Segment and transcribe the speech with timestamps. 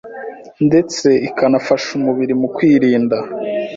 [0.67, 3.17] ndetse ikanafasha umubiri mu kwirinda